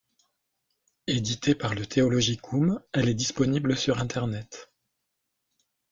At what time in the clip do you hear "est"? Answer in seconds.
3.07-3.13